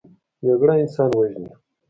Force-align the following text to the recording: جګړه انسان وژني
جګړه 0.45 0.73
انسان 0.81 1.09
وژني 1.17 1.51